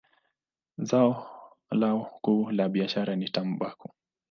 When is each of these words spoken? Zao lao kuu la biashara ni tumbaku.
Zao 0.83 1.27
lao 1.71 2.11
kuu 2.21 2.51
la 2.51 2.65
biashara 2.69 3.15
ni 3.15 3.29
tumbaku. 3.35 3.89